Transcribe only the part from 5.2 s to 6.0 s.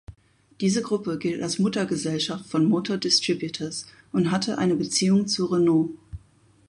zu Renault.